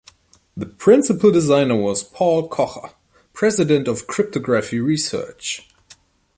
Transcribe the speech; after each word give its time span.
The 0.57 0.65
principal 0.65 1.31
designer 1.31 1.75
was 1.75 2.03
Paul 2.03 2.49
Kocher, 2.49 2.89
president 3.33 3.87
of 3.87 4.07
Cryptography 4.07 4.79
Research. 4.79 5.67